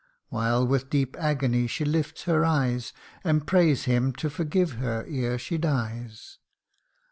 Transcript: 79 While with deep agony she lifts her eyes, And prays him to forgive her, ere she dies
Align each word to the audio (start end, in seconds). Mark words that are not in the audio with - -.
79 0.29 0.29
While 0.31 0.65
with 0.65 0.89
deep 0.89 1.15
agony 1.19 1.67
she 1.67 1.85
lifts 1.85 2.23
her 2.23 2.43
eyes, 2.43 2.91
And 3.23 3.45
prays 3.45 3.83
him 3.85 4.13
to 4.13 4.31
forgive 4.31 4.71
her, 4.79 5.05
ere 5.07 5.37
she 5.37 5.59
dies 5.59 6.39